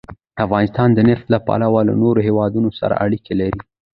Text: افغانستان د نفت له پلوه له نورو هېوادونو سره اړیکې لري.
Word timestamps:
افغانستان 0.45 0.87
د 0.93 0.99
نفت 1.09 1.25
له 1.33 1.39
پلوه 1.47 1.81
له 1.89 1.93
نورو 2.01 2.19
هېوادونو 2.27 2.69
سره 2.79 2.93
اړیکې 3.05 3.33
لري. 3.41 3.59